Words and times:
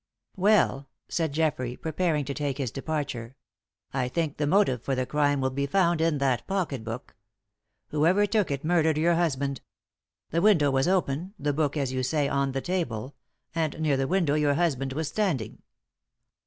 "Well, 0.35 0.87
said 1.09 1.31
Geoffrey, 1.31 1.75
preparing 1.77 2.25
to 2.25 2.33
take 2.33 2.57
his 2.57 2.71
departure. 2.71 3.35
I 3.93 4.07
think 4.07 4.37
the 4.37 4.47
motive 4.47 4.81
for 4.81 4.95
the 4.95 5.05
crime 5.05 5.41
will 5.41 5.51
be 5.51 5.67
found 5.67 6.01
in 6.01 6.17
that 6.17 6.47
pocket 6.47 6.83
book. 6.83 7.15
Whoever 7.89 8.25
took 8.25 8.49
it 8.49 8.65
murdered 8.65 8.97
your 8.97 9.13
husband. 9.13 9.61
The 10.31 10.41
window 10.41 10.71
was 10.71 10.87
open, 10.87 11.35
the 11.37 11.53
book, 11.53 11.77
as 11.77 11.91
you 11.93 12.01
say, 12.01 12.27
on 12.27 12.53
the 12.53 12.61
table, 12.61 13.15
and 13.53 13.79
near 13.79 13.95
the 13.95 14.07
window 14.07 14.33
your 14.33 14.55
husband 14.55 14.91
was 14.93 15.07
standing. 15.09 15.61